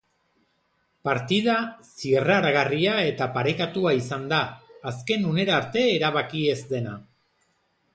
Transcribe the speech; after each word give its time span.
Partida 1.09 1.57
zirraragarria 1.89 2.97
eta 3.11 3.29
parekatua 3.37 3.95
izan 4.01 4.29
da, 4.35 4.43
azken 4.95 5.33
unera 5.37 5.57
arte 5.63 5.89
erabaki 6.01 6.47
ez 6.57 6.63
dena. 6.77 7.01